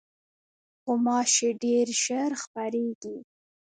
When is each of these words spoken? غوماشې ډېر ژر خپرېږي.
غوماشې 0.83 1.49
ډېر 1.63 1.87
ژر 2.03 2.31
خپرېږي. 2.43 3.17